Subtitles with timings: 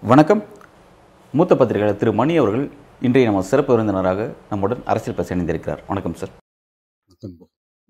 [0.00, 0.44] வணக்கம்.
[1.32, 5.82] மூத்த பத்திரிகையாளர் திரு மணி அவர்கள் இன்றைய நம்ம சிறப்பு விருந்தினராக நம்முடன் அரசியல் பேச இணைந்திருக்கிறார்.
[5.86, 6.30] வணக்கம் சார்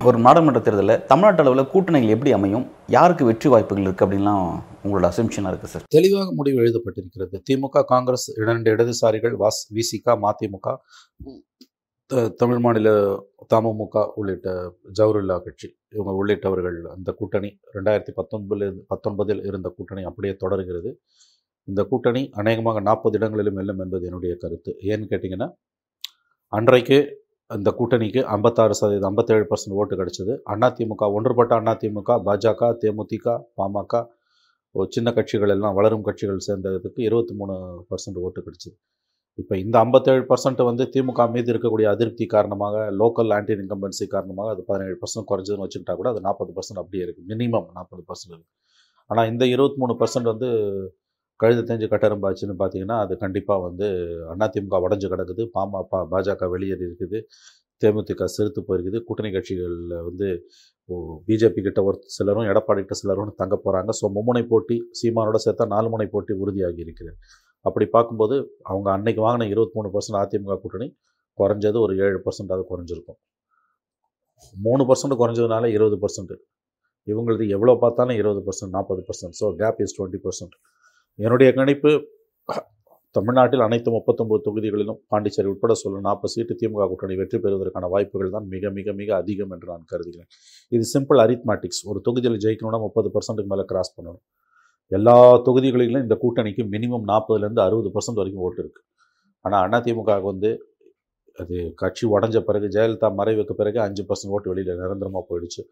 [0.03, 2.71] ஒரு நாடாளுமன்ற தேர்தலில் தமிழ்நாட்டு அளவில் கூட்டணிகள் எப்படி அமையும்?
[2.87, 7.43] யாருக்கு வெற்றி வாய்ப்புகள் இருக்குது அப்படின்லாம் உங்களோட அசம்ஷனாக இருக்குது சார் தெளிவாக முடிவு எழுதப்பட்டிருக்கிறது.
[7.51, 10.77] திமுக காங்கிரஸ் இரண்டு இடதுசாரிகள் வாஸ் விசிக மதிமுக
[12.07, 13.17] த- தமிழ் மாநில
[13.55, 15.77] தமுமுக உள்ளிட்ட ஜவஹர்லா கட்சி.
[15.89, 21.01] இவங்க உள்ளிட்டவர்கள் அந்த கூட்டணி ரெண்டாயிரத்தி பத்தொன்பதில் பத்தொன்பதில் இருந்த கூட்டணி அப்படியே தொடர்கிறது.
[21.65, 24.77] இந்த கூட்டணி அநேகமாக நாற்பது இடங்களிலும் வெல்லும் என்பது என்னுடைய கருத்து.
[24.81, 25.53] ஏன்னு கேட்டிங்கன்னா
[26.47, 27.24] அன்றைக்கு
[27.55, 30.33] அந்த கூட்டணிக்கு ஐம்பத்தாறு சதவீதம் ஐம்பத்தேழு பர்சன்ட் ஓட்டு கிடச்சிது.
[30.55, 34.03] அதிமுக ஒன்றுபட்ட அதிமுக பாஜக தேமுதிக பாமக
[34.95, 37.55] சின்ன கட்சிகள் எல்லாம் வளரும் கட்சிகள் சேர்ந்ததுக்கு இருபத்தி மூணு
[37.91, 38.77] பர்சன்ட் ஓட்டு கிடச்சிது.
[39.39, 44.63] இப்போ இந்த ஐம்பத்தேழு பர்சன்ட் வந்து திமுக மீது இருக்கக்கூடிய அதிருப்தி காரணமாக லோக்கல் ஆன்டி இன்கம்பன்சி காரணமாக அது
[44.69, 48.53] பதினேழு பர்சன்ட் குறைஞ்சதுன்னு வச்சுக்கிட்டா கூட அது நாற்பது பர்சன்ட் அப்படியே இருக்குது மினிமம் நாற்பது பர்சன்ட் இருக்குது
[49.11, 50.51] ஆனால் இந்த இருபத்தி மூணு பர்சன்ட் வந்து
[51.45, 53.87] கழுது தெரிஞ்சு கட்டரம்பாச்சுன்னு பார்த்தீங்கன்னா அது கண்டிப்பாக வந்து
[54.47, 55.43] அதிமுக உடஞ்சு கிடக்குது.
[55.57, 57.19] பாமா பா பாஜக வெளியேறி இருக்குது.
[57.83, 58.99] தேமுதிக செலுத்து போயிருக்குது.
[59.07, 60.29] கூட்டணி கட்சிகளில் வந்து
[61.29, 65.89] பிஜேபி கிட்ட ஒரு சிலரும் எடப்பாடி கிட்ட சிலரும் தங்க போகிறாங்க ஸோ மும்முனை போட்டி சீமானோட சேர்த்தா நாலு
[65.93, 67.17] முனை போட்டி உறுதியாகி இருக்கிறது
[67.65, 68.37] அப்படி பார்க்கும்போது
[68.71, 70.89] அவங்க அன்னைக்கு வாங்கின இருபத்தி மூணு பர்சன்ட் அதிமுக கூட்டணி
[71.39, 73.19] குறைஞ்சது ஒரு ஏழு பர்சன்டாவது குறைஞ்சிருக்கும்.
[74.55, 76.35] மூணு பர்சன்ட் குறைஞ்சதுனால இருபது பர்சன்ட்
[77.07, 80.55] இவங்களுக்கு எவ்வளோ பார்த்தாலும் இருபது பர்சன்ட் நாற்பது percent so gap is twenty percent
[81.19, 81.91] என்னுடைய கணிப்பு
[83.15, 88.47] தமிழ்நாட்டில் அனைத்து முப்பத்தொம்பது தொகுதிகளிலும் பாண்டிச்சேரி உட்பட சொல்ல நாற்பது சீட்டு திமுக கூட்டணி வெற்றி பெறுவதற்கான வாய்ப்புகள் தான்
[88.55, 90.29] மிக மிக மிக அதிகம் என்று நான் கருதுகிறேன்.
[90.73, 94.23] இது சிம்பிள் அரித்மேட்டிக்ஸ் ஒரு தொகுதியில் ஜெயிக்கணும்னா முப்பது பர்சன்ட்டுக்கு மேலே கிராஸ் பண்ணணும்.
[94.93, 95.17] எல்லா
[95.49, 98.87] தொகுதிகளிலும் இந்த கூட்டணிக்கு மினிமம் நாற்பதுலேருந்து அறுபது பர்சன்ட் வரைக்கும் ஓட்டு இருக்குது
[99.45, 100.51] ஆனால் அதிமுக வந்து
[101.43, 105.63] அது கட்சி உடஞ்ச பிறகு ஜெயலலிதா மறைவுக்கு பிறகு அஞ்சு பர்சன்ட் ஓட்டு வெளியில் நிரந்தரமாக போயிடுச்சு.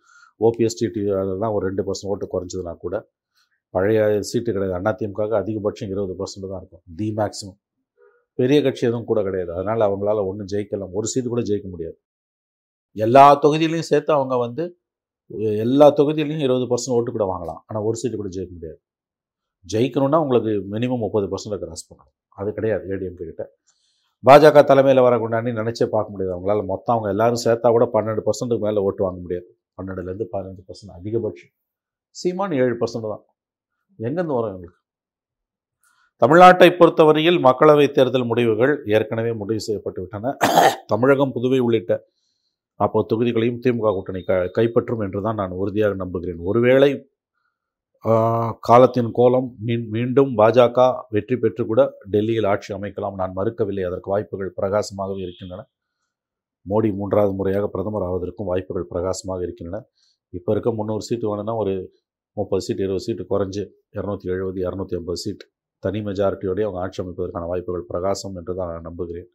[0.40, 2.94] ஓபிஎஸ்டிடி அதெல்லாம் ஒரு ரெண்டு பர்சன்ட் ஓட்டு குறைஞ்சதுனா கூட
[3.74, 4.00] பழைய
[4.30, 4.74] சீட்டு கிடையாது.
[4.90, 6.82] அதிமுக அதிகபட்சம் இருபது பர்சன்ட் தான் இருக்கும்.
[6.98, 7.58] தி மேக்ஸிமம்
[8.38, 9.50] பெரிய கட்சி எதுவும் கூட கிடையாது.
[9.56, 10.92] அதனால் அவங்களால ஒன்றும் ஜெயிக்கலாம்.
[10.98, 11.96] ஒரு சீட்டு கூட ஜெயிக்க முடியாது.
[12.96, 14.64] எல்லா தொகுதியிலையும் சேர்த்து அவங்க வந்து
[15.64, 17.60] எல்லா தொகுதியிலையும் இருபது பர்சன்ட் ஓட்டு கூட வாங்கலாம்.
[17.68, 18.78] ஆனால் ஒரு சீட்டு கூட ஜெயிக்க முடியாது.
[19.72, 22.14] ஜெயிக்கணும்னா உங்களுக்கு மினிமம் முப்பது பர்சன்ட் கிராஸ் பண்ணணும்.
[22.40, 23.44] அது கிடையாது ஏடிஎம்கே கிட்ட.
[24.28, 26.32] பாஜக தலைமையில் வரக்கூடாதுன்னு நினச்சே பார்க்க முடியாது.
[26.36, 29.48] அவங்களால மொத்தம் அவங்க எல்லாரும் சேர்த்தா கூட பன்னெண்டு பர்சன்ட்டுக்கு மேலே ஓட்டு வாங்க முடியாது.
[29.78, 31.52] பன்னெண்டுலேருந்து பதினஞ்சு பர்சன்ட் அதிகபட்சம்.
[32.16, 33.24] சீமான் ஏழு பர்சன்ட் தான்.
[33.98, 34.78] எங்கேருந்து வரும் எங்களுக்கு
[36.22, 40.34] தமிழ்நாட்டை பொறுத்தவரையில் மக்களவை தேர்தல் முடிவுகள் ஏற்கனவே முடிவு செய்யப்பட்டு விட்டன.
[40.92, 41.92] தமிழகம் புதுவை உள்ளிட்ட
[42.84, 46.40] அப்போ தொகுதிகளையும் திமுக கூட்டணி க கைப்பற்றும் என்று தான் நான் உறுதியாக நம்புகிறேன்.
[46.50, 46.90] ஒருவேளை
[48.68, 51.80] காலத்தின் கோலம் மீன் மீண்டும் பாஜக வெற்றி பெற்று கூட
[52.14, 53.84] டெல்லியில் ஆட்சி அமைக்கலாம் நான் மறுக்கவில்லை.
[53.88, 55.64] அதற்கு வாய்ப்புகள் பிரகாசமாகவே இருக்கின்றன.
[56.66, 59.80] மோடி மூன்றாவது முறையாக பிரதமர் ஆவதற்கும் வாய்ப்புகள் பிரகாசமாக இருக்கின்றன.
[60.38, 61.74] இப்போ இருக்க முந்நூறு சீட்டு வேணும்னா ஒரு
[62.32, 63.66] முப்பது சீட் இருபது சீட்டு குறைஞ்சு
[63.96, 65.48] இரநூத்தி எழுபது இரநூத்தி ஐம்பது சீட்
[65.78, 69.26] தனி மெஜாரிட்டியோடய அவங்க ஆட்சி அமைப்பதற்கான வாய்ப்புகள் பிரகாசம் என்று தான் நான் நம்புகிறேன்.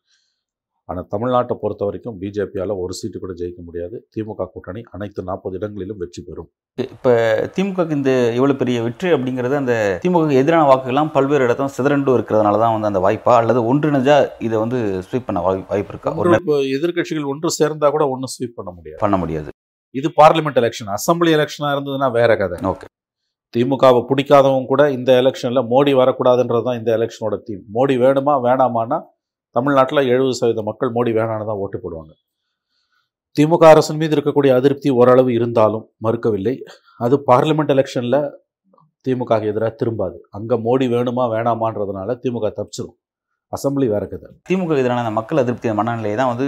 [0.83, 4.07] ஆனால் தமிழ்நாட்டை பொறுத்த வரைக்கும் பிஜேபியால் ஒரு சீட்டு கூட ஜெயிக்க முடியாது.
[4.15, 6.51] திமுக கூட்டணி அனைத்து நாற்பது இடங்களிலும் வெற்றி பெறும்.
[6.75, 12.59] இப்போ திமுகக்கு இந்த இவ்வளோ பெரிய வெற்றி அப்படிங்கிறது அந்த திமுக எதிரான வாக்குகள்லாம் பல்வேறு இடத்துல சிதறண்டு இருக்கிறதுனால
[12.59, 13.35] தான் வந்து அந்த வாய்ப்பா?
[13.35, 16.15] அல்லது ஒன்றிணைஞ்சா இதை வந்து ஸ்வீப் பண்ண வாய்- வாய்ப்பு இருக்கா?
[16.15, 18.99] ஒரு இப்போ எதிர்க்கட்சிகள் ஒன்று சேர்ந்தா கூட ஒன்றும் ஸ்வீப் பண்ண முடியாது.
[19.01, 19.49] பண்ண முடியாது.
[19.95, 22.57] இது பார்லிமெண்ட் எலெக்ஷன் அசம்பிளி எலெக்ஷனாக இருந்ததுன்னா வேற கதை.
[22.71, 22.87] ஓகே
[23.53, 28.97] திமுகவை பிடிக்காதவங்க கூட இந்த எலெக்ஷனில் மோடி வரக்கூடாதுன்றது தான் இந்த எலெக்ஷனோட தீம் மோடி வேணுமா வேணாமான்னா
[29.55, 32.11] தமிழ்நாட்டில் எழுபது சதவீத மக்கள் மோடி வேணான்னு தான் ஓட்டு போடுவாங்க.
[33.37, 36.55] திமுக அரசின் மீது இருக்கக்கூடிய அதிருப்தி ஓரளவு இருந்தாலும் மறுக்கவில்லை.
[37.05, 38.19] அது பார்லிமெண்ட் எலெக்ஷனில்
[39.05, 40.17] திமுக எதிராக திரும்பாது.
[40.37, 42.95] அங்கே மோடி வேணுமா வேணாமான்றதுனால திமுக தப்பிச்சிரும்.
[43.53, 44.29] அசம்பிளி வேற கதை.
[44.49, 46.45] திமுக எதிரான மக்கள் அதிருப்தி மனநிலையை தான் வந்து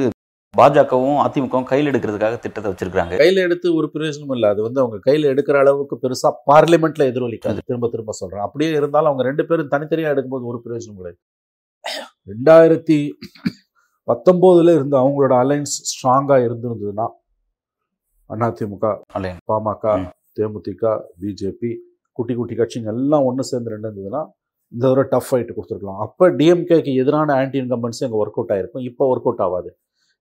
[0.57, 4.47] பாஜகவும் அதிமுகவும் கையில் எடுக்கிறதுக்காக திட்டத்தை வச்சிருக்காங்க கையில் எடுத்து ஒரு பிரயோஜனமும் இல்லை.
[4.53, 7.59] அது வந்து அவங்க கையில் எடுக்கிற அளவுக்கு பெருசாக பார்லிமெண்ட்ல எதிரொலிக்காது.
[7.69, 11.19] திரும்ப திரும்ப சொல்கிறேன் அப்படியே இருந்தாலும் அவங்க ரெண்டு பேரும் தனித்தனியாக எடுக்கும்போது ஒரு பிரயோஜனம் கிடையாது.
[12.31, 12.97] ரெண்டாயிரத்தி
[14.07, 17.07] பத்தொம்போதுல இருந்து அவங்களோட அலைன்ஸ் ஸ்ட்ராங்காக இருந்திருந்ததுன்னா
[18.29, 18.87] அதிமுக
[19.17, 19.43] Alliance.
[19.51, 19.93] பாமக.
[20.37, 20.91] தேமுதிக
[21.21, 21.69] பிஜேபி
[22.17, 24.21] குட்டி குட்டி கட்சிங்க எல்லாம் ஒன்று சேர்ந்து ரெண்டு இருந்ததுன்னா
[24.73, 25.99] இந்த தடவை டஃப் ஃபைட் கொடுத்துருக்கலாம்.
[26.05, 28.83] அப்போ டிஎம்கேக்கு எதிரான ஆன்டி இன்கம்பன்சி அங்கே ஒர்க் அவுட் ஆயிருக்கும்.
[28.89, 29.69] இப்போ ஒர்க் அவுட் ஆகாது.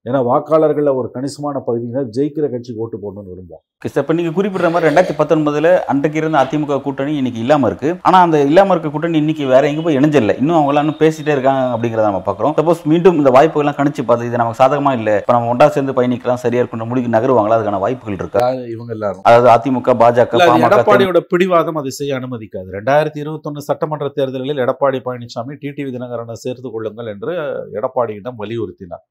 [0.06, 3.62] ஏன்னா வாக்காளர்களில் ஒரு கணிசமான பகுதியினர் ஜெயிக்கிற கட்சிக்கு ஓட்டு போடணும்னு விரும்புவோம்
[3.94, 7.88] சார் இப்போ நீங்கள் குறிப்பிடுற மாதிரி ரெண்டாயிரத்தி பத்தொன்பதுல அன்றைக்கு இருந்த அதிமுக கூட்டணி இன்னைக்கு இல்லாமல் இருக்கு.
[8.08, 11.62] ஆனால் அந்த இல்லாமல் இருக்க கூட்டணி இன்னைக்கு வேற எங்கே போய் இணைஞ்சில்ல இன்னும் அவங்க இன்னும் பேசிட்டே இருக்காங்க
[11.74, 12.54] அப்படிங்கிறத நம்ம பார்க்குறோம்.
[12.60, 15.16] சப்போஸ் மீண்டும் இந்த வாய்ப்புகள்லாம் கணிச்சு பார்த்து இது நமக்கு சாதகமா இல்லை.
[15.22, 17.58] இப்போ நம்ம ஒன்றா சேர்ந்து பயணிக்கலாம் சரியா இருக்குன்ற முடிவுக்கு நகருவாங்களா?
[17.58, 18.46] அதுக்கான வாய்ப்புகள் இருக்கா?
[18.74, 19.22] இவங்க எல்லாரும்.
[19.28, 22.68] அதாவது அதிமுக பாஜக எடப்பாடியோட பிடிவாதம் அதை செய்ய அனுமதிக்காது.
[22.78, 27.34] ரெண்டாயிரத்தி இருபத்தொன்னு சட்டமன்ற தேர்தலில் எடப்பாடி பழனிசாமி டிடிவி தினகரனை சேர்த்து கொள்ளுங்கள் என்று
[27.80, 29.04] எடப்பாடியிடம் வலியுறுத்தினார்.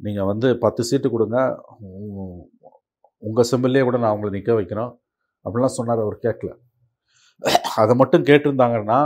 [0.00, 1.38] நீங்கள் வந்து பத்து சீட்டு கொடுங்க.
[3.28, 4.92] உங்கள் செம்பிள்லேயே கூட நான் உங்களை நிற்க வைக்கிறோம்
[5.44, 6.50] அப்படிலாம் சொன்னார் அவர் கேட்கல.
[7.82, 8.98] அதை மட்டும் கேட்டிருந்தாங்கன்னா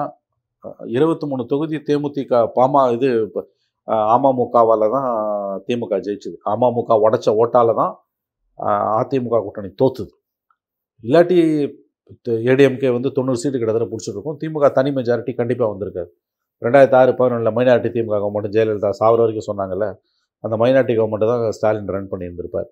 [0.96, 3.08] இருபத்தி மூணு தொகுதி தேமுதிக பாமா இது
[4.14, 5.10] அமமுகவால் தான்
[5.66, 6.36] திமுக ஜெயிச்சது.
[6.52, 7.92] அமமுக உடச்ச ஓட்டால் தான்
[9.00, 10.12] அதிமுக கூட்டணி தோத்துது.
[11.04, 11.36] இல்லாட்டி
[12.50, 16.10] ஏடிஎம்கே வந்து தொண்ணூறு சீட்டு கிட்டத்தட்ட பிடிச்சிருக்கும் திமுக தனி மெஜாரிட்டி கண்டிப்பாக வந்திருக்காது.
[16.62, 19.88] ரெண்டாயிரத்தி ஆறு பதினொன்றில் மைனாரிட்டி திமுக மட்டும் ஜெயலலிதா சாவர வரைக்கும் சொன்னாங்கல்ல
[20.46, 22.69] அந்த மைனாரிட்டி கவர்மெண்ட்டை தான் ஸ்டாலின் ரன் பண்ணியிருந்திருப்பார்.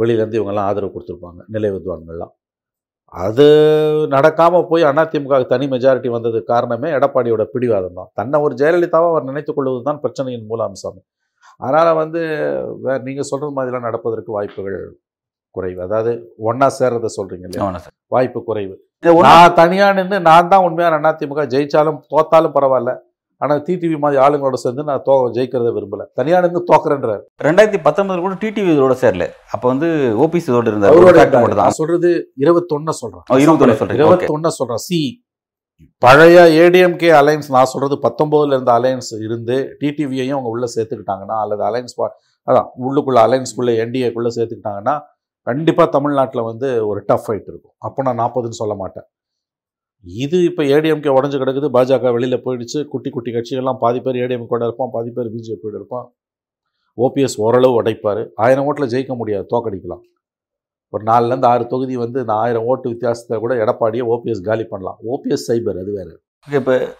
[0.00, 2.32] வெளியிலேருந்து இவங்கெல்லாம் ஆதரவு கொடுத்துருப்பாங்க நிலை வித்வான்கள்லாம்.
[3.24, 3.44] அது
[4.14, 8.10] நடக்காமல் போய் அதிமுக தனி மெஜாரிட்டி வந்தது காரணமே எடப்பாடியோட பிடிவாதம் தான்.
[8.18, 11.00] தன்னை ஒரு ஜெயலலிதாவை அவர் நினைத்துக் கொள்வது தான் பிரச்சனையின் மூல அம்சம்
[11.60, 12.20] அதனால் வந்து
[12.86, 14.78] வேறு நீங்கள் சொல்கிறது மாதிரிலாம் நடப்பதற்கு வாய்ப்புகள்
[15.54, 15.78] குறைவு.
[15.86, 16.10] அதாவது
[16.48, 17.68] ஒன்றா சேர்றதை சொல்கிறீங்க இல்லையா?
[18.14, 18.74] வாய்ப்பு குறைவு.
[19.28, 22.92] நான் தனியாக நின்று நான் தான் உண்மையான அதிமுக ஜெயிச்சாலும் தோத்தாலும் பரவாயில்ல.
[23.40, 26.04] ஆனால் டிடிவி மாதிரி ஆளுங்களோட சேர்ந்து நான் தோ ஜெயிக்கிறத விரும்பல.
[26.14, 27.22] தனியாக நின்று தோக்குறேன்றார்.
[27.46, 29.26] ரெண்டாயிரத்தி பத்தொன்பதுல கூட டிடிவி இதோட சேரல.
[29.52, 29.88] அப்ப வந்து
[30.24, 30.94] ஓபிஎஸ் இதோட இருந்தார்.
[30.94, 33.24] அவரோட நான் சொல்றது இருபத்தொன்னு சொல்றேன்.
[33.30, 34.00] 21 சொல்றீங்க.
[34.00, 34.76] இருபத்தொன்னு சொல்றேன்.
[34.76, 35.24] சி.
[35.98, 41.94] பழைய ஏடிஎம்கே அலையன்ஸ் நான் சொல்றது பத்தொன்பதுல இருந்த அலையன்ஸ் இருந்து டிடிவியையும் அவங்க உள்ள சேர்த்துக்கிட்டாங்கன்னா அல்லது அலையன்ஸ்
[42.48, 44.94] அதான் உள்ளுக்குள்ள அலையன்ஸ்குள்ள என்டிஏக்குள்ள சேர்த்துக்கிட்டாங்கன்னா
[45.42, 47.74] கண்டிப்பா தமிழ்நாட்டில் வந்து ஒரு டஃப் ஃபைட் இருக்கும்.
[47.78, 49.06] அப்போ நான் நாற்பதுன்னு சொல்ல மாட்டேன்.
[50.04, 51.68] இது இப்போ ஏடிஎம்கே உடஞ்சு கிடக்குது.
[51.76, 52.84] பாஜக வெளியில் போயிடுச்சு.
[52.84, 56.14] குட்டி குட்டி கட்சிகள்லாம் பாதி பேர் ஏடிஎம்கோட இருப்பான் பாதி பேர் பிஜேபியோட இருப்பான்.
[56.96, 58.28] ஓபிஎஸ் ஓரளவு உடைப்பார்.
[58.34, 59.46] ஆயிரம் ஓட்டில் ஜெயிக்க முடியாது.
[59.50, 60.00] தோக்கடிக்கலாம்.
[60.88, 64.98] ஒரு நாலுலேருந்து ஆறு தொகுதி வந்து இந்த ஆயிரம் ஓட்டு வித்தியாசத்தை கூட எடப்பாடியை ஓபிஎஸ் காலி பண்ணலாம்.
[65.12, 66.20] ஓபிஎஸ் சைபர் அது வேறு.
[66.52, 66.96] இப்போ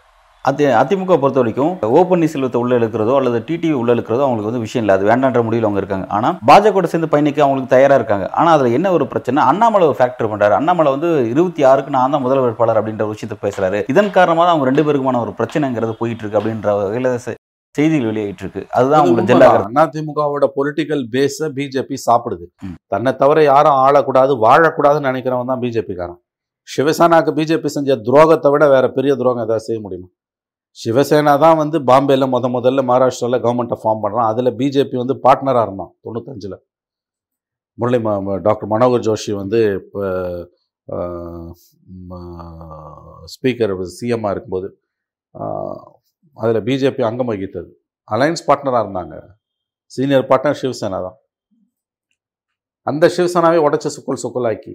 [0.49, 4.85] அதி அதிமுக பொறுத்த வரைக்கும் ஓ பன்னீர்செல்வத்தை உள்ள இழுக்கிறதோ அல்லது டிடிவி உள்ள இழுக்கிறதோ அவங்களுக்கு வந்து விஷயம்
[4.85, 4.95] இல்லை.
[4.99, 6.07] அது வேண்டான்ற முடிவில் அவங்க இருக்காங்க.
[6.17, 8.29] ஆனால் பாஜக சேர்ந்து பயணிக்க அவங்களுக்கு தயாராக இருக்காங்க.
[8.39, 12.25] ஆனால் அதில் என்ன ஒரு பிரச்சனை அண்ணாமலை ஒரு ஃபேக்டர் பண்ணுறாரு அண்ணாமலை வந்து இருபத்தி ஆறுக்கு நான் தான்
[12.27, 13.81] முதல் வேட்பாளர் அப்படின்ற விஷயத்தை பேசுறாரு.
[13.95, 17.11] இதன் காரணமாக தான் அவங்க ரெண்டு பேருக்குமான ஒரு பிரச்சனைங்கிறது போயிட்டு இருக்கு அப்படின்ற வகையில்
[17.75, 18.63] செய்திகள் வெளியாயிட்டு இருக்கு.
[18.77, 22.47] அதுதான் அவங்களுக்கு ஜெல்லாகிறது அதிமுகவோட பொலிட்டிக்கல் பேஸை பிஜேபி சாப்பிடுது.
[22.93, 26.21] தன்னை தவிர யாரும் ஆளக்கூடாது வாழக்கூடாதுன்னு நினைக்கிறவன் தான் பிஜேபிக்காரன்
[26.69, 30.09] சிவசேனாக்கு பிஜேபி செஞ்ச துரோகத்தை விட வேற பெரிய துரோகம் ஏதாவது செய்ய முடியுமா?
[30.83, 35.93] சிவசேனா தான் வந்து பாம்பேல முத முதல்ல மகாராஷ்டிராவில் கவர்மெண்ட்டை ஃபார்ம் பண்ணுறான் அதில் பிஜேபி வந்து பார்ட்னராக இருந்தான்
[36.05, 36.57] தொண்ணூத்தஞ்சில்.
[37.81, 37.99] முரளி
[38.47, 40.03] டாக்டர் மனோகர் ஜோஷி வந்து இப்போ
[43.35, 44.69] ஸ்பீக்கர் சிஎம்மாக இருக்கும்போது
[46.37, 47.71] அதில் பிஜேபி அங்கம் வகித்தது.
[48.15, 49.17] அலையன்ஸ் பார்ட்னராக இருந்தாங்க.
[49.95, 51.19] சீனியர் பார்ட்னர் சிவசேனா தான்.
[52.91, 54.75] அந்த சிவசேனாவே உடச்ச சுக்குள் சுக்குலாக்கி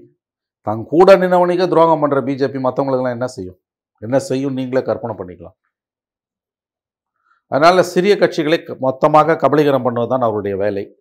[0.67, 3.59] தன் கூட நின்னவனுக்கு துரோகம் பண்ணுற பிஜேபி மற்றவங்களுக்கெல்லாம் என்ன செய்யும்?
[4.01, 4.55] என்ன செய்யும்?
[4.59, 5.57] நீங்களே கற்பனை பண்ணிக்கலாம்.
[7.53, 10.95] அதனால் சிறிய கட்சிகளை க- மொத்தமாக கபலீகரம் பண்ணுவது தான் அவருடைய வேலை.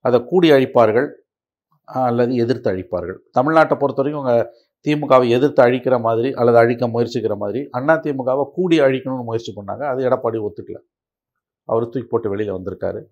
[0.00, 1.08] அதை கூடி அழிப்பார்கள்
[1.84, 3.16] அல்லது எதிர்த்து அழிப்பார்கள்.
[3.40, 4.54] தமிழ்நாட்டை பொறுத்த வரைக்கும் அவங்க
[4.86, 9.84] திமுகவை எதிர்த்து அழிக்கிற மாதிரி அல்லது அழிக்க முயற்சிக்கிற மாதிரி அண்ணா திமுகவை கூடி அழிக்கணும்னு முயற்சி பண்ணாங்க.
[9.84, 10.78] அது எடப்பாடி ஒத்துக்கல.
[11.64, 13.02] அவர் தூக்கி போட்டு வெளியில் வந்திருக்காரு.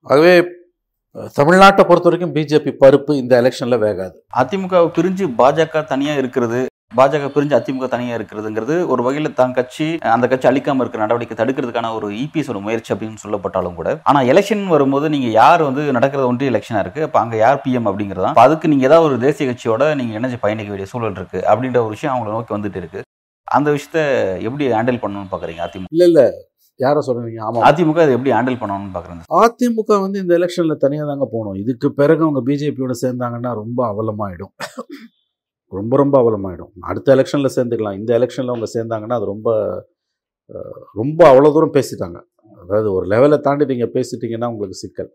[0.00, 0.44] ஆகவே
[1.14, 4.18] தமிழ்நாட்டை பொறுத்த வரைக்கும் பிஜேபி பருப்பு இந்த எலெக்ஷனில் வேகாது.
[4.36, 6.66] அதிமுகவை பிரிஞ்சு பாஜக தனியாக இருக்கிறது.
[6.96, 11.90] பாஜக பிரிஞ்சு அதிமுக தனியா இருக்கிறதுங்கிறது ஒரு வகையில் தான் கட்சி அந்த கட்சி அழிக்காம இருக்கிற நடவடிக்கை தடுக்கிறதுக்கான
[11.98, 13.90] ஒரு இபிஎஸ் ஒரு முயற்சி அப்படின்னு சொல்லப்பட்டாலும் கூட.
[14.10, 18.32] ஆனா எலெக்ஷன் வரும்போது நீங்க யார் வந்து நடக்கிறது ஒன்றிய எலெக்ஷனா இருக்கு அப்ப அங்க யார் பிஎம் அப்படிங்கிறதா
[18.32, 21.94] அப்ப அதுக்கு நீங்க ஏதாவது ஒரு தேசிய கட்சியோட நீங்க இணைஞ்சு பயணிக்க வேண்டிய சூழல் இருக்கு அப்படின்ற ஒரு
[21.96, 23.02] விஷயம் அவங்களை நோக்கி வந்துட்டு இருக்கு.
[23.48, 24.00] அந்த விஷயத்த
[24.48, 25.92] எப்படி ஹேண்டில் பண்ணணும்னு பாக்குறீங்க அதிமுக?
[25.96, 26.26] இல்லை இல்லை.
[26.80, 31.26] யாரை சொல்கிறீங்க ஆமாம் அதிமுக அதை எப்படி ஹேண்டில் பண்ணணும்னு பாக்குறேன் அதிமுக வந்து இந்த எலெக்ஷனில் தனியாக தாங்க
[31.32, 34.52] போகணும் இதுக்கு பிறகு அவங்க பிஜேபியோட சேர்ந்தாங்கன்னா ரொம்ப அவலமாயிடும்.
[35.72, 36.72] ரொம்ப ரொம்ப அவலமாயிடும்.
[36.90, 37.98] அடுத்த எலெக்ஷனில் சேர்ந்துக்கலாம்.
[38.00, 39.48] இந்த எலெக்ஷனில் அவங்க சேர்ந்தாங்கன்னா அது ரொம்ப
[41.00, 42.18] ரொம்ப அவ்வளோ தூரம் பேசிட்டாங்க.
[42.62, 45.10] அதாவது ஒரு லெவலை தாண்டி நீங்கள் பேசிட்டிங்கன்னா உங்களுக்கு சிக்கல்.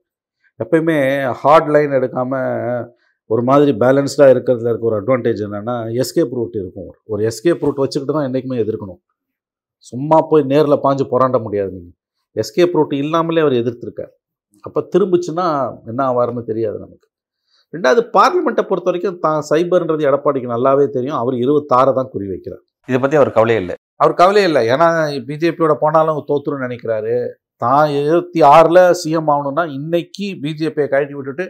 [0.59, 0.97] எப்பயுமே
[1.41, 2.83] ஹார்ட் லைன் எடுக்காமல்
[3.29, 6.89] ஒரு மாதிரி பேலன்ஸ்டாக இருக்கிறதுல இருக்க ஒரு அட்வான்டேஜ் என்னென்னா எஸ்கேப் ரூட் இருக்கும்.
[7.11, 9.01] ஒரு எஸ்கேப் ரூட் வச்சுக்கிட்டு தான் என்றைக்குமே எதிர்க்கணும்.
[9.91, 11.97] சும்மா போய் நேரில் பாஞ்சு போராட முடியாது நீங்கள்
[12.43, 14.13] எஸ்கேப் ரூட் இல்லாமலே அவர் எதிர்த்துருக்கார்.
[14.67, 15.47] அப்போ திரும்பிச்சுன்னா
[15.91, 17.07] என்ன ஆவாருன்னு தெரியாது நமக்கு.
[17.73, 21.19] ரெண்டாவது பார்லிமெண்ட்டை பொறுத்த வரைக்கும் தான் சைபர்ன்றது எடப்பாடிக்கு நல்லாவே தெரியும்.
[21.21, 23.75] அவர் இருபத்தாறை தான் குறி வைக்கிறார் இதை பத்தி அவர் கவலையே இல்லை.
[24.01, 24.61] அவர் கவலையே இல்லை.
[24.73, 24.87] ஏன்னா
[25.29, 27.15] பிஜேபியோட போனாலும் தோத்துருன்னு நினைக்கிறாரு.
[27.63, 31.45] தான் இருபத்தி ஆறில் சிஎம் ஆகணும்னா இன்னைக்கு பிஜேபியை கழட்டி விட்டுட்டு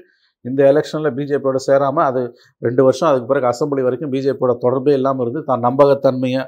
[0.45, 2.21] இந்த எலெக்ஷனில் பிஜேபியோட சேராமல் அது
[2.65, 6.41] ரெண்டு வருஷம் அதுக்கு பிறகு அசெம்பிளி வரைக்கும் பிஜேபியோட தொடர்பே இல்லாமல் இருந்து தான் நம்பகத்தன்மையை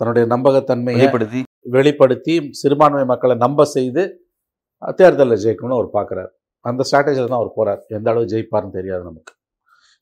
[0.00, 1.40] தன்னுடைய நம்பகத்தன்மையை வெளிப்படுத்தி.
[1.74, 4.04] வெளிப்படுத்தி சிறுபான்மை மக்களை நம்ப செய்து
[5.00, 6.32] தேர்தலில் ஜெயிக்கணும்னு அவர் பார்க்குறாரு.
[6.64, 9.32] அந்த ஸ்ட்ராட்டஜியில் தான் அவர் போகிறார் எந்த அளவு ஜெயிப்பார்னு தெரியாது நமக்கு.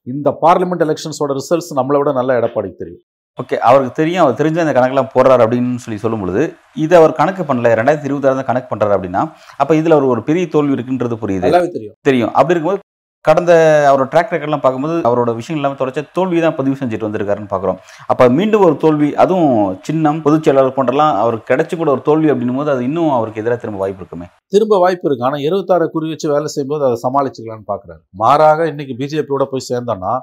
[0.07, 3.05] இந்த பார்லிமெண்ட் எலெக்ஷன்ஸோட ரிசல்ட்ஸ் நம்மளை விட நல்ல எடப்பாடிக்கு தெரியும்.
[3.38, 6.43] ஓகே அவருக்கு தெரியும் அவர் தெரிஞ்ச அந்த கணக்கெல்லாம் போடுறாரு அப்படின்னு சொல்லி சொல்லும் பொழுது
[6.85, 9.23] இதை அவர் கணக்கு பண்ணல ரெண்டாயிரத்தி இருபத்தாறு தான் கணக்கு பண்றாரு அப்படின்னா
[9.62, 11.50] அப்ப இதுல ஒரு ஒரு பெரிய தோல்வி இருக்குன்றது புரியுது.
[11.76, 11.97] தெரியும்.
[12.09, 12.33] தெரியும்.
[12.35, 12.83] அப்படி இருக்கும்போது
[13.29, 13.53] கடந்த
[13.89, 17.79] அவரோட ட்ராக் ரெக்கார்ட்லாம் பார்க்கும்போது அவரோட விஷயம் இல்லாமல் தொடர்ச்சி தோல்வி தான் பதிவு செஞ்சுட்டு வந்திருக்காருன்னு பார்க்குறோம்.
[18.12, 22.61] அப்போ மீண்டும் ஒரு தோல்வி அதுவும் சின்னம் பொதுச் செயலாளர் போன்றலாம் அவருக்கு கிடைச்சி கூட ஒரு தோல்வி அப்படின்னும்
[22.61, 24.27] போது அது இன்னும் அவருக்கு எதிராக திரும்ப வாய்ப்பு இருக்குமே?
[24.55, 25.27] திரும்ப வாய்ப்பு இருக்கு.
[25.29, 28.03] ஆனால் இருபத்தாறு குறி வச்சு வேலை செய்யும்போது அதை சமாளிச்சுக்கலாம்னு பார்க்குறாரு.
[28.23, 30.15] மாறாக இன்னைக்கு பிஜேபியோட போய் சேர்ந்தோன்னா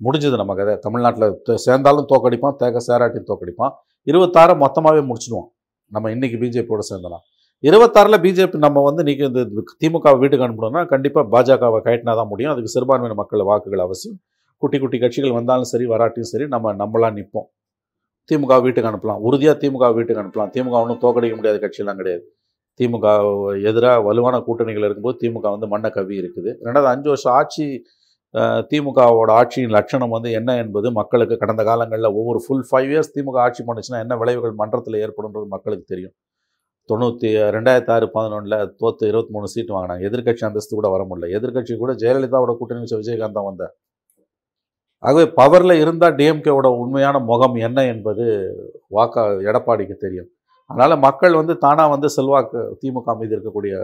[0.00, 0.74] முடிஞ்சது நம்ம கதை.
[0.86, 3.74] தமிழ்நாட்டில் சேர்ந்தாலும் தோக்கடிப்பான் தேக்க சேராட்டி தோக்கடிப்பான்.
[4.10, 5.48] இருபத்தாறை மொத்தமாகவே முடிச்சிடுவோம்.
[5.92, 7.24] நம்ம இன்னைக்கு பிஜேபியோட சேர்ந்தலாம்
[7.68, 9.42] இருபத்தாறில் பிஜேபி நம்ம வந்து இன்னைக்கு இந்த
[9.82, 12.52] திமுக வீட்டுக்கு அனுப்பணும்னா கண்டிப்பாக பாஜகவை கயட்டினா தான் முடியும்.
[12.52, 14.18] அதுக்கு சிறுபான்மையின மக்கள் வாக்குகள் அவசியம்.
[14.62, 17.46] குட்டி குட்டி கட்சிகள் வந்தாலும் சரி வராட்டியும் சரி நம்ம நம்மளாம் நிற்போம்
[18.28, 19.20] திமுக வீட்டுக்கு அனுப்பலாம்.
[19.28, 20.50] உறுதியாக திமுக வீட்டுக்கு அனுப்பலாம்.
[20.54, 22.24] திமுக ஒன்றும் தோக்கடிக்க முடியாத கட்சியெல்லாம் கிடையாது.
[22.80, 23.06] திமுக
[23.70, 26.50] எதிராக வலுவான கூட்டணிகள் இருக்கும்போது திமுக வந்து மண்ணை கவி இருக்குது.
[26.66, 27.66] ரெண்டாவது அஞ்சு வருஷம் ஆட்சி
[28.70, 33.62] திமுகவோட ஆட்சியின் லட்சணம் வந்து என்ன என்பது மக்களுக்கு கடந்த காலங்களில் ஒவ்வொரு ஃபுல் ஃபைவ் இயர்ஸ் திமுக ஆட்சி
[33.68, 36.14] பண்ணுச்சுன்னா என்ன விளைவுகள் மன்றத்தில் ஏற்படுன்றது மக்களுக்கு தெரியும்.
[36.90, 40.02] தொண்ணூற்றி ரெண்டாயிரத்தி ஆறு பதினொன்றில் தோற்று இருபத்தி மூணு சீட்டு வாங்கினாங்க.
[40.08, 41.30] எதிர்க்கட்சி அந்தஸ்து கூட வர முடியல.
[41.38, 43.74] எதிர்கட்சி கூட ஜெயலலிதாவோட கூட்டணி வச்ச விஜயகாந்த் தான் வந்தார்.
[44.98, 48.24] ஆகவே பவரில் இருந்தால் டிஎம்கேவோட உண்மையான முகம் என்ன என்பது
[48.96, 50.28] வாக்கா எடப்பாடிக்கு தெரியும்.
[50.70, 53.74] அதனால் மக்கள் வந்து தானாக வந்து செல்வாக்கு திமுக மீது இருக்கக்கூடிய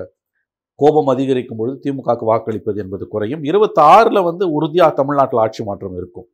[0.75, 3.43] கோபம் அதிகரிக்கும் பொழுது திமுகவுக்கு வாக்களிப்பது என்பது குறையும்.
[3.51, 6.29] இருபத்தாறில் வந்து உறுதியாக தமிழ்நாட்டில் ஆட்சி மாற்றம் இருக்கும்.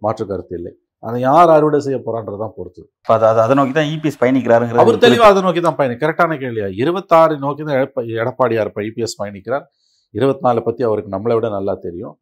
[0.00, 0.72] மாற்று கருத்து இல்லை.
[1.04, 2.82] அதை யார் அறுவடை செய்ய போறான்றதான் பொறுத்து.
[3.02, 7.38] அதை அதை- நோக்கி தான் இபிஎஸ் பயணிக்கிறாருங்கிறது அவர் தெளிவாக அதை நோக்கி தான் பயணி கரெக்டான கேள்வியா இருபத்தாறு
[7.38, 9.64] நோக்கி தான் எடப்ப- எடப்பாடியார் இப்போ ஐபிஎஸ் பயணிக்கிறார்.
[10.14, 12.18] இருபத்தி நாலு பற்றி அவருக்கு நம்மளை விட நல்லா தெரியும்.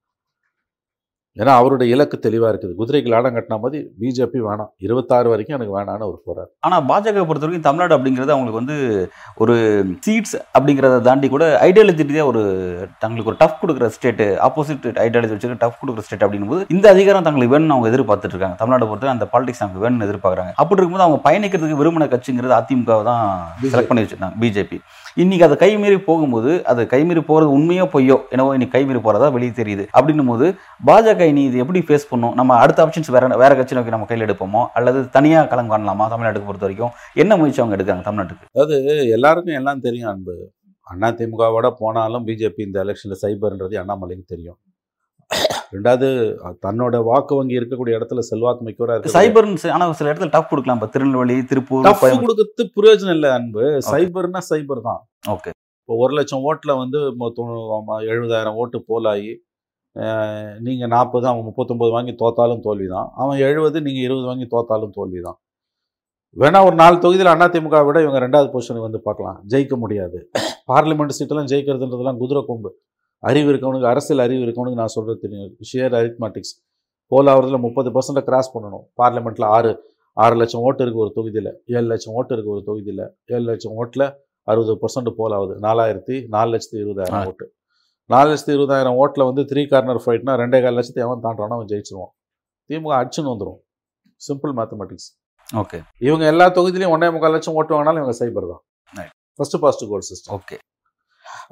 [1.41, 2.75] ஏன்னா அவருடைய இலக்கு தெளிவாக இருக்குது.
[2.79, 4.71] குதிரைக்கு லாடம் கட்டின மாதிரி பிஜேபி வேணாம்.
[4.87, 6.49] இருபத்தாறு வரைக்கும் எனக்கு வேணான்னு அவர் போறார்.
[6.67, 8.77] ஆனால் பாஜக பொறுத்த வரைக்கும் தமிழ்நாடு அப்படிங்கிறது அவங்களுக்கு வந்து
[9.43, 9.55] ஒரு
[10.07, 12.43] சீட்ஸ் அப்படிங்கிறத தாண்டி கூட ஐடியாலஜி ரீதியாக ஒரு
[13.05, 17.27] தங்களுக்கு ஒரு டஃப் கொடுக்குற ஸ்டேட் ஆப்போசிட் ஐடியாலஜி வச்சுக்க டஃப் கொடுக்குற ஸ்டேட் அப்படின்னும் போது இந்த அதிகாரம்
[17.29, 18.59] தங்களுக்கு வேணும்னு அவங்க எதிர்பார்த்துட்டு இருக்காங்க.
[18.63, 20.55] தமிழ்நாடு பொறுத்த அந்த பாலிடிக்ஸ் அவங்க வேணும்னு எதிர்பார்க்குறாங்க.
[20.63, 23.25] அப்படி இருக்கும்போது அவங்க பயணிக்கிறதுக்கு விரும்பின கட்சிங்கிறது அதிமுக தான்
[23.75, 24.79] செலக்ட் பண்ணி வச்சிருந்தாங்க பிஜேபி
[25.21, 29.85] இன்னைக்கு அது கைமீறி போகும்போது அது கைமீறி போகிறது உண்மையோ பொய்யோ என்னவோ இன்னைக்கு கைமீறி போகிறதா வெளியே தெரியுது.
[29.97, 30.47] அப்படின்னும் போது
[30.89, 32.35] பாஜக இனி இது எப்படி ஃபேஸ் பண்ணும்?
[32.39, 34.63] நம்ம அடுத்த ஆப்ஷன்ஸ் வேற வேற கட்சி நோக்கி நம்ம கையில் எடுப்போமோ?
[34.79, 36.95] அல்லது தனியாக களம் காணலாமா தமிழ்நாட்டுக்கு பொறுத்த வரைக்கும்?
[37.25, 38.49] என்ன முயற்சி அவங்க எடுக்கிறாங்க தமிழ்நாட்டுக்கு?
[38.55, 38.79] அதாவது
[39.19, 40.37] எல்லாருக்கும் எல்லாம் தெரியும் அன்பு.
[40.87, 44.59] அண்ணா திமுகவோட போனாலும் பிஜேபி இந்த எலெக்ஷனில் சைபர்ன்றது அண்ணாமலைக்கு தெரியும்.
[45.75, 46.09] ரெண்டாவது
[46.65, 50.79] தன்னோட வாக்கு வங்கி இருக்கக்கூடிய இடத்துல செல்வாக்கு மிக்கவராக இருக்கு சைபர் ஆனால் சில இடத்துல டஃப் கொடுக்கலாம்.
[50.81, 52.05] இப்போ திருநெல்வேலி திருப்பூர் டஃப்.
[52.05, 53.65] கொடுக்கறது பிரயோஜனம் இல்லை அன்பு.
[53.93, 55.01] சைபர்னா சைபர் தான்.
[55.35, 55.53] ஓகே.
[55.81, 56.99] இப்போ ஒரு லட்சம் ஓட்டில் வந்து
[58.13, 59.33] எழுபதாயிரம் ஓட்டு போலாகி
[60.67, 65.21] நீங்கள் நாற்பது அவன் முப்பத்தொம்போது வாங்கி தோத்தாலும் தோல்வி தான் அவன் எழுபது நீங்கள் இருபது வாங்கி தோத்தாலும் தோல்வி
[65.27, 65.39] தான்
[66.37, 69.39] வேணா ஒரு நாலு தொகுதியில் அதிமுக விட இவங்க ரெண்டாவது பொசிஷனுக்கு வந்து பார்க்கலாம்.
[69.53, 70.19] ஜெயிக்க முடியாது.
[70.71, 72.71] பார்லிமெண்ட் சீட்டெல்லாம் ஜெயிக்கிறதுன்றதெல்லாம் குதிரை கொம்பு.
[73.29, 75.51] அறிவு இருக்கவனுக்கு அரசியல் அறிவு இருக்கவனுக்கு நான் சொல்கிறது தெரியும்.
[75.71, 76.55] ஷேர் அரித்மெட்டிக்ஸ்
[77.13, 78.85] போல் ஆகிறதுல முப்பது பர்சன்ட்டை கிராஸ் பண்ணணும்.
[79.01, 79.73] பார்லிமெண்ட்டில் ஆறு
[80.25, 81.51] ஆறு லட்சம் ஓட்டு இருக்குது ஒரு தொகுதியில்.
[81.75, 83.05] ஏழு லட்சம் ஓட்டு இருக்குது ஒரு தொகுதியில்.
[83.35, 84.07] ஏழு லட்சம் ஓட்டில்
[84.49, 87.27] அறுபது பர்சன்ட் போல் ஆகுது நாலாயிரத்தி நாலு லட்சத்தி இருபதாயிரம்.
[87.31, 87.47] ஓட்டு.
[88.13, 92.13] நாலு லட்சத்தி இருபதாயிரம் ஓட்டில் வந்து த்ரீ கார்னர் ஃபைட்னா ரெண்டே கால் லட்சத்தி அவன் தாண்டானா அவன் ஜெயிச்சிருவான்.
[92.71, 93.61] திமுக அடிச்சுன்னு வந்துடும்
[94.27, 95.09] சிம்பிள் மேத்தமெட்டிக்ஸ்
[95.63, 95.79] ஓகே.
[96.09, 98.63] இவங்க எல்லா தொகுதியிலையும் ஒன்றே முக்கால் லட்சம் ஓட்டு வாங்கினாலும் இவங்க சைபர் தான்.
[99.39, 100.57] First past goal system okay.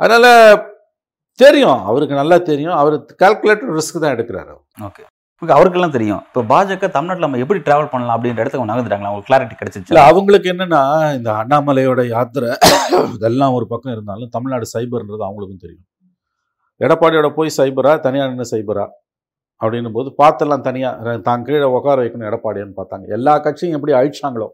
[0.02, 0.26] அதனால
[1.44, 2.76] தெரியும் அவருக்கு நல்லா தெரியும்.
[2.82, 4.52] அவர் கால்குலேட்டட் ரிஸ்க் தான் எடுக்கிறாரு
[4.88, 5.02] ஓகே
[5.42, 6.22] இப்போ அவருக்கெல்லாம் தெரியும்.
[6.28, 9.10] இப்போ பாஜக தமிழ்நாட்டில் நம்ம எப்படி டிராவல் பண்ணலாம் அப்படின்ற இடத்துக்கு அவங்க நகர்ந்துட்டாங்களா?
[9.10, 10.80] அவங்களுக்கு கிளாரிட்டி கிடைச்சிச்சு இல்லை அவங்களுக்கு என்னன்னா
[11.18, 12.50] இந்த அண்ணாமலையோட யாத்திரை
[13.16, 15.86] இதெல்லாம் ஒரு பக்கம் இருந்தாலும் தமிழ்நாடு சைபர்ன்றது அவங்களுக்கும் தெரியும்.
[16.86, 18.86] எடப்பாடியோட போய் சைபரா தனியாக நின்று சைபரா
[19.60, 23.06] அப்படின்னும் போது பார்த்தெல்லாம் தனியாக தான் கீழே உட்கார வைக்கணும் எடப்பாடியான்னு பார்த்தாங்க.
[23.16, 24.48] எல்லா கட்சியும் எப்படி அழிச்சாங்களோ?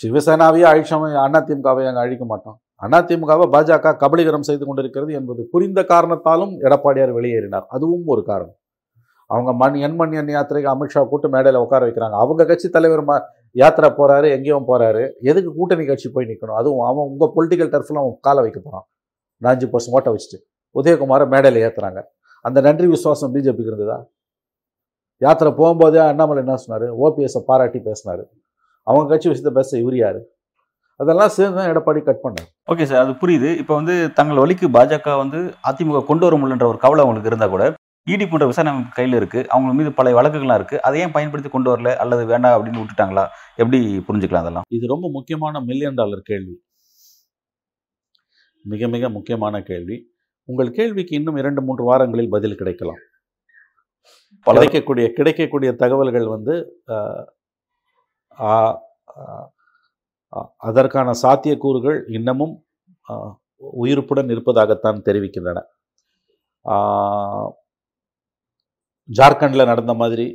[0.00, 2.58] சிவசேனாவையே அழிச்சாம அதிமுகவை அங்கே அழிக்க மாட்டோம்.
[2.82, 7.64] அதிமுகவை பாஜக கபலீகரம் செய்து கொண்டிருக்கிறது என்பது புரிந்த காரணத்தாலும் எடப்பாடியார் வெளியேறினார்.
[7.68, 8.56] அதுவும் ஒரு காரணம்.
[9.26, 12.10] அவங்க மண் என் மண் என் யாத்திரைக்கு அமித்ஷா கூட்டு மேடையில் உட்கார வைக்கிறாங்க.
[12.10, 13.20] அவங்க கட்சி தலைவர் ம
[13.52, 18.18] யாத்திரை போகிறாரு எங்கேயும் போகிறாரு எதுக்கு கூட்டணி கட்சி போய் நிற்கணும் அதுவும் அவன் உங்கள் பொலிட்டிக்கல் டர்ஃபில் அவன்
[18.20, 18.84] காலை வைக்க
[19.36, 20.38] நான் அஞ்சு பர்சன்ட் ஓட்டை வச்சுட்டு.
[20.82, 22.02] உதயகுமாரை மேடையில் ஏத்துறாங்க.
[22.42, 24.06] அந்த நன்றி விசுவாசம் பிஜேபிக்கு இருந்ததா?
[25.16, 26.94] யாத்திரை போகும்போதே அண்ணாமலை என்ன சொன்னாரு?
[27.04, 28.26] ஓபிஎஸை பாராட்டி பேசினார்.
[28.82, 30.35] அவங்க கட்சி விஷயத்தை பேச இவர் யாரு?
[31.00, 32.48] அதெல்லாம் சேர்ந்து தான் எடப்பாடி கட் பண்ணார்.
[32.72, 33.48] ஓகே சார் அது புரியுது.
[33.62, 37.64] இப்போ வந்து தங்கள் வழிக்கு பாஜக வந்து அதிமுக கொண்டு வர முடியலன்ற ஒரு கவலை அவங்களுக்கு இருந்தால் கூட
[38.14, 39.40] இடி போன்ற விசாரணை கையில் இருக்கு.
[39.52, 40.76] அவங்க மீது பல வழக்குகள்லாம் இருக்கு.
[40.86, 41.90] அதை ஏன் பயன்படுத்தி கொண்டு வரல?
[42.02, 43.24] அல்லது வேண்டாம் அப்படின்னு விட்டுட்டாங்களா?
[43.62, 44.66] எப்படி புரிஞ்சுக்கலாம் அதெல்லாம்?
[44.76, 46.54] இது ரொம்ப முக்கியமான மில்லியன் டாலர் கேள்வி.
[48.72, 49.96] மிக மிக முக்கியமான கேள்வி.
[50.48, 53.00] உங்கள் கேள்விக்கு இன்னும் இரண்டு மூன்று வாரங்களில் பதில் கிடைக்கலாம்.
[54.46, 56.54] கிடைக்கக்கூடிய கிடைக்கக்கூடிய தகவல்கள் வந்து
[60.68, 62.54] அதற்கான சாத்தியக்கூறுகள் இன்னமும்
[63.82, 65.58] உயிர்ப்புடன் இருப்பதாகத்தான் தெரிவிக்கின்றன.
[69.08, 70.26] ஜார்க்கண்டில் நடந்த மாதிரி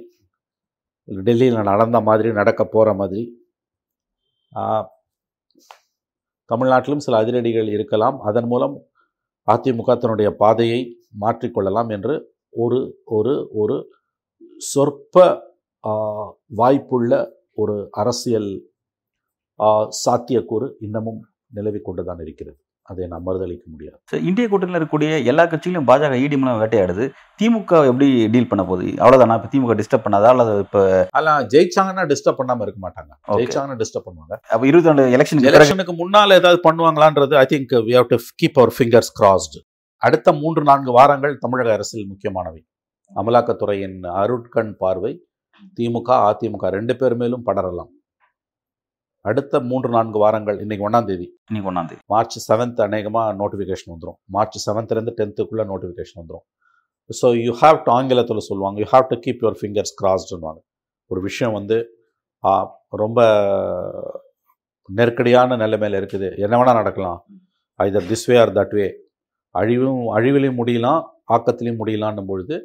[1.28, 3.24] டெல்லியில் நடந்த மாதிரி நடக்க போகிற மாதிரி
[6.50, 8.18] தமிழ்நாட்டிலும் சில அதிரடிகள் இருக்கலாம்.
[8.30, 8.76] அதன் மூலம்
[9.48, 10.82] அதிமுக தன்னுடைய பாதையை
[11.22, 12.16] மாற்றிக்கொள்ளலாம் என்று
[12.64, 12.80] ஒரு
[13.18, 13.78] ஒரு ஒரு
[14.72, 15.16] சொற்ப
[16.60, 17.14] வாய்ப்புள்ள
[17.62, 18.52] ஒரு அரசியல்
[20.04, 21.22] சாத்தியக்கூறு இன்னமும்
[21.58, 22.58] நிலவிக் கொண்டுதான் இருக்கிறது.
[22.90, 23.98] அதை நாம் மறுதளிக்க முடியாது.
[24.28, 27.06] இந்திய கூட்டணியில் இருக்கக்கூடிய எல்லா கட்சிகளும் பாஜக இடி மூலம் வேட்டையாடுது.
[27.40, 28.88] திமுக எப்படி டீல் பண்ண போகுது?
[29.04, 29.36] அவ்வளவுதானா?
[29.40, 30.30] இப்போ திமுக டிஸ்டர்ப் பண்ணாதா?
[30.34, 33.12] அல்லது இப்போ ஆனால் ஜெயிச்சாங்கன்னா டிஸ்டர்ப் பண்ணாம இருக்க மாட்டாங்க.
[33.40, 34.36] ஜெயிச்சாங்கன்னா டிஸ்டர்ப் பண்ணுவாங்க.
[34.54, 38.60] அப்போ இருபத்தி ரெண்டு எலெக்ஷனுக்கு பிறகு எலெக்ஷனுக்கு முன்னால ஏதாவது பண்ணுவாங்களான்றது I think we have to keep
[38.62, 39.62] our fingers crossed
[39.98, 42.62] அடுத்த மூன்று நான்கு வாரங்கள் தமிழக அரசியல் முக்கியமானவை.
[43.16, 45.14] அமலாக்கத்துறையின் அருட்கண் பார்வை
[45.80, 47.92] திமுக அதிமுக ரெண்டு பேர் மேலும் படரலாம்.
[49.30, 51.26] அடுத்த மூன்று நான்கு வாரங்கள் இன்னைக்கு ஒன்றாம் தேதி.
[51.50, 52.02] இன்னைக்கு ஒன்றாம் தேதி.
[52.14, 56.46] மார்ச் செவன்த் அநேகமாக நோட்டிஃபிகேஷன் வந்துடும் மார்ச் செவன்த்லேருந்து டென்த்துக்குள்ளே நோட்டிஃபிகேஷன் வந்துடும்
[57.20, 58.78] ஸோ யூ ஹாவ் டு ஆங்கிலத்தில் சொல்லுவாங்க.
[58.84, 60.62] You have to keep your fingers கிராஸ்டுன்னுவாங்க
[61.12, 61.78] ஒரு விஷயம் வந்து
[63.04, 63.20] ரொம்ப
[64.90, 66.28] நெருக்கடியான நிலைமையில் இருக்குது.
[66.46, 67.20] என்ன வேணால் நடக்கலாம்.
[67.80, 68.86] Either this way or that way
[69.56, 71.02] அழிவும் அழிவிலையும் முடியலாம்
[71.36, 72.56] ஆக்கத்திலையும் முடியலான்னும் பொழுது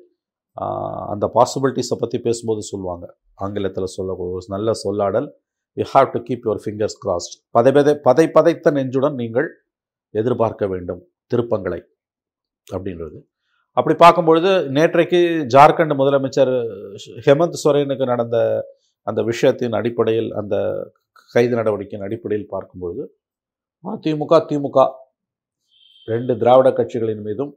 [1.12, 3.04] அந்த பாசிபிலிட்டிஸை பற்றி பேசும்போது சொல்லுவாங்க.
[3.44, 5.28] ஆங்கிலத்தில் சொல்ல ஒரு நல்ல சொல்லாடல்
[5.76, 9.48] you have to keep your fingers crossed பதை பதை பதை பதைத்த நெஞ்சுடன் நீங்கள்
[10.14, 11.80] எதிர்பார்க்க வேண்டும் திருப்பங்களை
[12.66, 13.18] அப்படின்றது.
[13.76, 15.18] அப்படி பார்க்கும்பொழுது நேற்றைக்கு
[15.54, 16.52] ஜார்க்கண்ட் முதலமைச்சர்
[17.26, 18.36] ஹேமந்த் சோரேனுக்கு நடந்த
[19.06, 20.54] அந்த விஷயத்தின் அடிப்படையில் அந்த
[21.34, 23.02] கைது நடவடிக்கையின் அடிப்படையில் பார்க்கும்பொழுது
[23.84, 24.78] அதிமுக திமுக
[26.08, 27.52] ரெண்டு திராவிட கட்சிகளின் மீதும்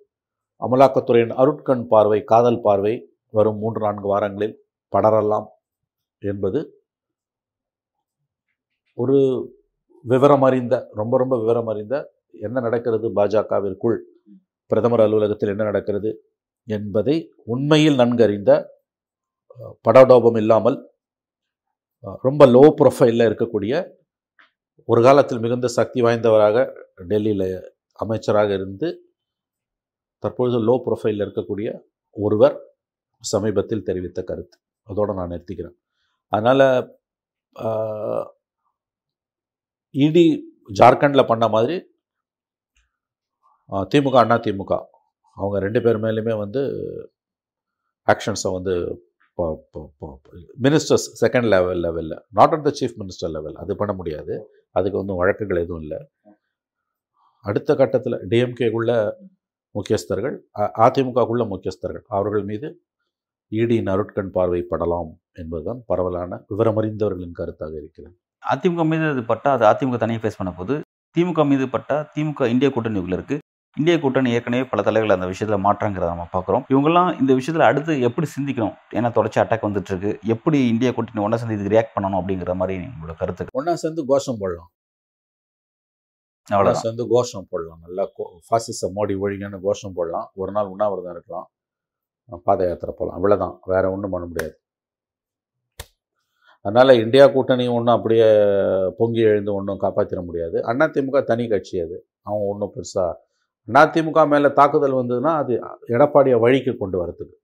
[0.62, 2.94] அமலாக்கத்துறையின் அருட்கண் பார்வை காதல் பார்வை
[3.34, 4.56] வரும் மூன்று நான்கு வாரங்களில்
[4.94, 5.48] படரலாம்
[6.22, 6.60] என்பது
[9.02, 9.18] ஒரு
[10.06, 11.96] விவரம் அறிந்த ரொம்ப ரொம்ப விவரம் அறிந்த
[12.46, 13.98] என்ன நடக்கிறது பாஜகவிற்குள்?
[14.72, 16.10] பிரதமர் அலுவலகத்தில் என்ன நடக்கிறது
[16.68, 17.16] என்பதை
[17.54, 18.52] உண்மையில் நன்கறிந்த
[19.88, 20.78] படடோபம் இல்லாமல்
[22.26, 23.74] ரொம்ப லோ ப்ரொஃபைலில் இருக்கக்கூடிய
[24.90, 26.58] ஒரு காலத்தில் மிகுந்த சக்தி வாய்ந்தவராக
[27.12, 27.50] டெல்லியில்
[28.00, 28.88] அமைச்சராக இருந்து
[30.24, 31.70] தற்பொழுது லோ ப்ரொஃபைலில் இருக்கக்கூடிய
[32.18, 32.56] ஒருவர்
[33.24, 34.58] சமீபத்தில் தெரிவித்த கருத்து.
[34.88, 35.76] அதோடு நான் நிறுத்திக்கிறேன்.
[36.32, 36.66] அதனால்
[40.06, 40.26] இடி
[40.80, 41.76] ஜார்க்கண்டில் பண்ண மாதிரி
[43.92, 44.74] திமுக அண்ணா திமுக.
[45.38, 46.62] அவங்க ரெண்டு பேர் மேலேயுமே வந்து
[48.08, 48.74] ஆக்ஷன்ஸை வந்து
[50.66, 54.34] மினிஸ்டர்ஸ் செகண்ட் லெவல் லெவலில் not at the chief minister level அது பண்ண முடியாது.
[54.78, 56.00] அதுக்கு வந்து வழக்குகள் எதுவும் இல்லை.
[57.46, 58.94] அடுத்த கட்டத்தில் டிஎம்கேக்குள்ள
[59.78, 60.36] முக்கியஸ்தர்கள்
[60.86, 62.06] அதிமுகக்குள்ள முக்கியஸ்தர்கள்.
[62.18, 62.70] அவர்கள் மீது
[63.60, 68.16] இடி நருட்கண் பார்வைப்படலாம் என்பதுதான் பரவலான விவரமறிந்தவர்களின் கருத்தாக இருக்கிறது.
[68.44, 70.76] அதிமுக மீது அது பட்டா அது அதிமுக தனியாக ஃபேஸ் பண்ண போகுது
[71.16, 73.38] திமுக மீது பட்டா திமுக இந்திய கூட்டணிக்குள்ள இருக்கு.
[73.78, 78.28] இந்திய கூட்டணி ஏற்கனவே பல தலைகள் அந்த விஷயத்தில் மாற்றங்கிறத நம்ம பார்க்குறோம் இவங்கெல்லாம் இந்த விஷயத்தில் அடுத்து எப்படி
[78.36, 78.76] சிந்திக்கணும்?
[78.98, 80.12] ஏன்னா தொடர்ச்சி அட்டாக் வந்துட்டு இருக்கு.
[80.34, 84.40] எப்படி இந்திய கூட்டணி ஒன்றா சேர்ந்து இதுக்கு ரியாக்ட் பண்ணணும் அப்படிங்கிற மாதிரி உங்களோட கருத்து ஒன்றா சேர்ந்து கோஷம்
[84.42, 84.70] போடலாம்.
[86.48, 87.82] அவ்வளோதான் சேர்ந்து கோஷம் போடலாம்.
[87.86, 88.06] நல்லா
[88.48, 90.28] ஃபாசிச மோடி ஒழிங்கன்னு கோஷம் போடலாம்.
[90.42, 91.48] ஒரு நாள் உண்ணாவிரதம் இருக்கலாம்.
[92.48, 94.54] பாத யாத்திரை போகலாம் அவ்வளோதான் வேற ஒன்றும் பண்ண முடியாது.
[96.66, 98.28] அதனால் இந்தியா கூட்டணி ஒன்றும் அப்படியே
[98.98, 100.58] பொங்கி எழுந்து ஒன்றும் காப்பாற்றிட முடியாது.
[100.72, 101.98] அதிமுக தனி கட்சி அது.
[102.28, 103.12] அவங்க ஒன்றும் பெருசாக
[103.68, 105.54] அதிமுக மேலே தாக்குதல் வந்ததுன்னா அது
[105.96, 107.36] எடப்பாடியை வழிக்கு கொண்டு வரதுக்கு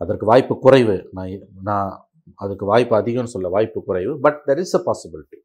[0.00, 0.96] அதற்கு வாய்ப்பு குறைவு.
[1.16, 1.30] நான்
[1.62, 1.90] நான்
[2.38, 4.12] அதுக்கு வாய்ப்பு அதிகம்னு சொல்ல வாய்ப்பு குறைவு.
[4.26, 5.38] But there is a possibility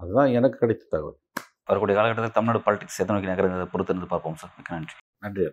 [0.00, 1.18] அதுதான் எனக்கு கிடைத்த தகவல்.
[1.68, 3.66] வரக்கூடிய காலகட்டத்தில் தமிழ்நாடு பாலிடிக்ஸ் எத்தனை நோக்கி நகர்கிறத?
[3.74, 4.54] பொறுத்து இருந்து பார்ப்போம் சார்.
[4.58, 4.96] மிக்க நன்றி.
[5.18, 5.44] நன்றி.